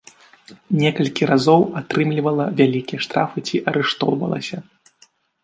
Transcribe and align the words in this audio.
Некалькі 0.83 1.27
разоў 1.31 1.61
атрымлівала 1.81 2.47
вялікія 2.63 2.99
штрафы 3.07 3.45
ці 3.47 3.63
арыштоўвалася. 3.75 4.57